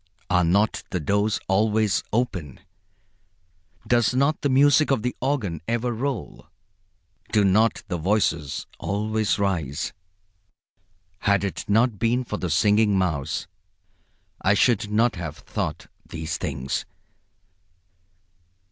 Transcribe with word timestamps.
Are 0.31 0.43
not 0.43 0.81
the 0.89 0.99
doors 0.99 1.39
always 1.47 2.01
open? 2.11 2.59
Does 3.85 4.15
not 4.15 4.41
the 4.41 4.49
music 4.49 4.89
of 4.89 5.03
the 5.03 5.15
organ 5.21 5.61
ever 5.67 5.91
roll, 5.91 6.47
do 7.31 7.45
not 7.45 7.83
the 7.87 7.99
voices 7.99 8.65
always 8.79 9.37
rise? 9.37 9.93
Had 11.19 11.43
it 11.43 11.65
not 11.69 11.99
been 11.99 12.23
for 12.23 12.37
the 12.37 12.49
Singing 12.49 12.97
Mouse 12.97 13.45
I 14.41 14.55
should 14.55 14.89
not 14.89 15.17
have 15.17 15.37
thought 15.37 15.85
these 16.07 16.37
things. 16.39 16.83